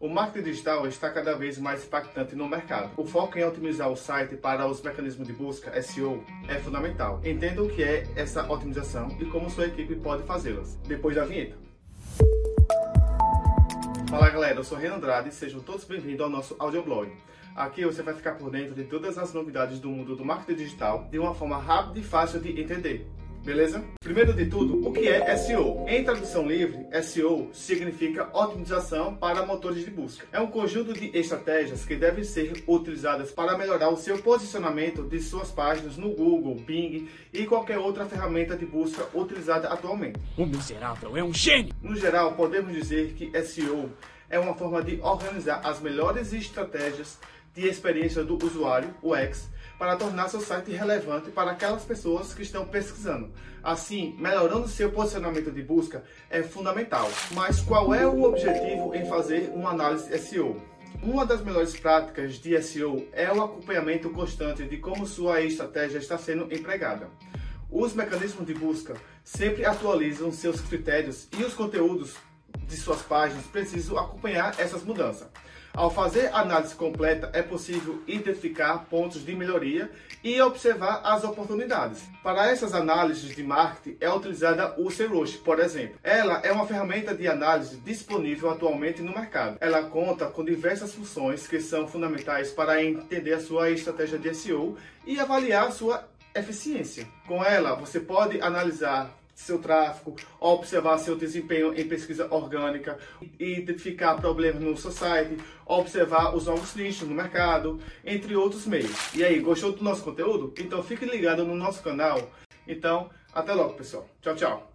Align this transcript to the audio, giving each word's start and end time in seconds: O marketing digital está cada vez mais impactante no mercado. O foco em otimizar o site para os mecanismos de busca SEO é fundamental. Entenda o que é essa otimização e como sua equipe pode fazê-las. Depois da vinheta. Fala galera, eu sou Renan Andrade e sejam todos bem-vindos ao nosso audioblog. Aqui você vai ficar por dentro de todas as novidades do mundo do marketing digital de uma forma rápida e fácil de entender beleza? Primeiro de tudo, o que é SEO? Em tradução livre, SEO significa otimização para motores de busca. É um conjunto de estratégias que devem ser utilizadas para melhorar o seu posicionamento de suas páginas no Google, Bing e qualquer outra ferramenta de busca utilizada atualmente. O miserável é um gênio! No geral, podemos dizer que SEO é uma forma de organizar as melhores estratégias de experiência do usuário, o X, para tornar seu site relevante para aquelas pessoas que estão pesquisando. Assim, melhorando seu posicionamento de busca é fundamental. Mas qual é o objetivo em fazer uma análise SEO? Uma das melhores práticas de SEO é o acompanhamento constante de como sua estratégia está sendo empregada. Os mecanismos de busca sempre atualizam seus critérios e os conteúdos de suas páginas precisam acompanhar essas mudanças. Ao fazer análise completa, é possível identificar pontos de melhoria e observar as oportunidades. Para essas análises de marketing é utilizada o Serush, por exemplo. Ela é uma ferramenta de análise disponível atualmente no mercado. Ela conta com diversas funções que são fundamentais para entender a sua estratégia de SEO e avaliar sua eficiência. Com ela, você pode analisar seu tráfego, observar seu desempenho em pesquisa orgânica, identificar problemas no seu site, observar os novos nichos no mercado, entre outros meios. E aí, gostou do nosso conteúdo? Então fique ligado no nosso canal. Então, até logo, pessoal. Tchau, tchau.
O 0.00 0.08
marketing 0.08 0.44
digital 0.44 0.86
está 0.86 1.10
cada 1.10 1.34
vez 1.34 1.58
mais 1.58 1.84
impactante 1.84 2.36
no 2.36 2.48
mercado. 2.48 2.92
O 2.96 3.04
foco 3.04 3.36
em 3.36 3.44
otimizar 3.44 3.90
o 3.90 3.96
site 3.96 4.36
para 4.36 4.64
os 4.68 4.80
mecanismos 4.80 5.26
de 5.26 5.32
busca 5.32 5.82
SEO 5.82 6.22
é 6.46 6.54
fundamental. 6.60 7.20
Entenda 7.24 7.64
o 7.64 7.68
que 7.68 7.82
é 7.82 8.06
essa 8.14 8.48
otimização 8.48 9.08
e 9.18 9.24
como 9.24 9.50
sua 9.50 9.66
equipe 9.66 9.96
pode 9.96 10.22
fazê-las. 10.22 10.76
Depois 10.86 11.16
da 11.16 11.24
vinheta. 11.24 11.56
Fala 14.08 14.30
galera, 14.30 14.60
eu 14.60 14.64
sou 14.64 14.78
Renan 14.78 14.98
Andrade 14.98 15.30
e 15.30 15.32
sejam 15.32 15.58
todos 15.58 15.84
bem-vindos 15.84 16.20
ao 16.20 16.30
nosso 16.30 16.54
audioblog. 16.60 17.10
Aqui 17.56 17.84
você 17.84 18.00
vai 18.00 18.14
ficar 18.14 18.34
por 18.34 18.52
dentro 18.52 18.76
de 18.76 18.84
todas 18.84 19.18
as 19.18 19.34
novidades 19.34 19.80
do 19.80 19.88
mundo 19.88 20.14
do 20.14 20.24
marketing 20.24 20.62
digital 20.62 21.08
de 21.10 21.18
uma 21.18 21.34
forma 21.34 21.58
rápida 21.58 21.98
e 21.98 22.04
fácil 22.04 22.38
de 22.38 22.60
entender 22.60 23.04
beleza? 23.48 23.82
Primeiro 24.00 24.34
de 24.34 24.44
tudo, 24.44 24.86
o 24.86 24.92
que 24.92 25.08
é 25.08 25.34
SEO? 25.34 25.86
Em 25.88 26.04
tradução 26.04 26.46
livre, 26.46 26.86
SEO 27.02 27.48
significa 27.54 28.28
otimização 28.36 29.16
para 29.16 29.46
motores 29.46 29.86
de 29.86 29.90
busca. 29.90 30.26
É 30.30 30.38
um 30.38 30.48
conjunto 30.48 30.92
de 30.92 31.16
estratégias 31.16 31.82
que 31.86 31.96
devem 31.96 32.22
ser 32.24 32.62
utilizadas 32.66 33.30
para 33.30 33.56
melhorar 33.56 33.88
o 33.88 33.96
seu 33.96 34.18
posicionamento 34.18 35.02
de 35.02 35.18
suas 35.18 35.50
páginas 35.50 35.96
no 35.96 36.10
Google, 36.10 36.56
Bing 36.56 37.08
e 37.32 37.46
qualquer 37.46 37.78
outra 37.78 38.04
ferramenta 38.04 38.54
de 38.54 38.66
busca 38.66 39.08
utilizada 39.14 39.68
atualmente. 39.68 40.20
O 40.36 40.44
miserável 40.44 41.16
é 41.16 41.24
um 41.24 41.32
gênio! 41.32 41.74
No 41.82 41.96
geral, 41.96 42.34
podemos 42.34 42.74
dizer 42.74 43.14
que 43.14 43.32
SEO 43.42 43.88
é 44.30 44.38
uma 44.38 44.54
forma 44.54 44.82
de 44.82 45.00
organizar 45.00 45.60
as 45.64 45.80
melhores 45.80 46.32
estratégias 46.32 47.18
de 47.54 47.66
experiência 47.66 48.22
do 48.22 48.42
usuário, 48.44 48.94
o 49.02 49.14
X, 49.16 49.48
para 49.78 49.96
tornar 49.96 50.28
seu 50.28 50.40
site 50.40 50.72
relevante 50.72 51.30
para 51.30 51.52
aquelas 51.52 51.84
pessoas 51.84 52.34
que 52.34 52.42
estão 52.42 52.66
pesquisando. 52.66 53.32
Assim, 53.62 54.14
melhorando 54.18 54.68
seu 54.68 54.90
posicionamento 54.90 55.50
de 55.50 55.62
busca 55.62 56.04
é 56.30 56.42
fundamental. 56.42 57.10
Mas 57.32 57.60
qual 57.60 57.94
é 57.94 58.06
o 58.06 58.22
objetivo 58.22 58.94
em 58.94 59.06
fazer 59.06 59.50
uma 59.54 59.70
análise 59.70 60.16
SEO? 60.18 60.60
Uma 61.02 61.24
das 61.24 61.42
melhores 61.42 61.78
práticas 61.78 62.34
de 62.34 62.60
SEO 62.60 63.06
é 63.12 63.30
o 63.32 63.42
acompanhamento 63.42 64.10
constante 64.10 64.64
de 64.64 64.78
como 64.78 65.06
sua 65.06 65.40
estratégia 65.40 65.98
está 65.98 66.18
sendo 66.18 66.52
empregada. 66.52 67.08
Os 67.70 67.94
mecanismos 67.94 68.46
de 68.46 68.54
busca 68.54 68.94
sempre 69.22 69.64
atualizam 69.64 70.32
seus 70.32 70.60
critérios 70.60 71.28
e 71.38 71.44
os 71.44 71.54
conteúdos 71.54 72.16
de 72.68 72.76
suas 72.76 73.02
páginas 73.02 73.46
precisam 73.46 73.98
acompanhar 73.98 74.54
essas 74.58 74.84
mudanças. 74.84 75.26
Ao 75.74 75.90
fazer 75.90 76.34
análise 76.34 76.74
completa, 76.74 77.30
é 77.32 77.40
possível 77.40 78.02
identificar 78.06 78.86
pontos 78.90 79.24
de 79.24 79.34
melhoria 79.34 79.90
e 80.24 80.40
observar 80.40 81.02
as 81.04 81.22
oportunidades. 81.22 82.02
Para 82.20 82.50
essas 82.50 82.74
análises 82.74 83.36
de 83.36 83.42
marketing 83.44 83.96
é 84.00 84.10
utilizada 84.10 84.74
o 84.76 84.90
Serush, 84.90 85.36
por 85.36 85.60
exemplo. 85.60 85.96
Ela 86.02 86.40
é 86.42 86.50
uma 86.50 86.66
ferramenta 86.66 87.14
de 87.14 87.28
análise 87.28 87.76
disponível 87.76 88.50
atualmente 88.50 89.02
no 89.02 89.12
mercado. 89.12 89.56
Ela 89.60 89.84
conta 89.84 90.26
com 90.26 90.44
diversas 90.44 90.92
funções 90.92 91.46
que 91.46 91.60
são 91.60 91.86
fundamentais 91.86 92.50
para 92.50 92.82
entender 92.82 93.34
a 93.34 93.40
sua 93.40 93.70
estratégia 93.70 94.18
de 94.18 94.34
SEO 94.34 94.76
e 95.06 95.20
avaliar 95.20 95.70
sua 95.70 96.08
eficiência. 96.34 97.06
Com 97.26 97.44
ela, 97.44 97.76
você 97.76 98.00
pode 98.00 98.40
analisar 98.40 99.16
seu 99.38 99.58
tráfego, 99.60 100.16
observar 100.40 100.98
seu 100.98 101.16
desempenho 101.16 101.72
em 101.72 101.86
pesquisa 101.86 102.26
orgânica, 102.28 102.98
identificar 103.38 104.16
problemas 104.16 104.60
no 104.60 104.76
seu 104.76 104.90
site, 104.90 105.38
observar 105.64 106.34
os 106.34 106.46
novos 106.46 106.74
nichos 106.74 107.08
no 107.08 107.14
mercado, 107.14 107.80
entre 108.04 108.34
outros 108.34 108.66
meios. 108.66 109.14
E 109.14 109.24
aí, 109.24 109.38
gostou 109.38 109.72
do 109.72 109.84
nosso 109.84 110.02
conteúdo? 110.02 110.52
Então 110.58 110.82
fique 110.82 111.04
ligado 111.04 111.44
no 111.44 111.54
nosso 111.54 111.82
canal. 111.82 112.30
Então, 112.66 113.10
até 113.32 113.54
logo, 113.54 113.74
pessoal. 113.74 114.08
Tchau, 114.20 114.34
tchau. 114.34 114.66